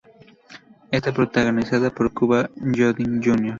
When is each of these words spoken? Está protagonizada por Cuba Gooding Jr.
Está 0.89 1.13
protagonizada 1.13 1.91
por 1.91 2.11
Cuba 2.11 2.49
Gooding 2.57 3.21
Jr. 3.23 3.49